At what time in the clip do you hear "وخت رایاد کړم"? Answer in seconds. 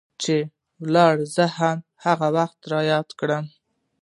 2.37-3.45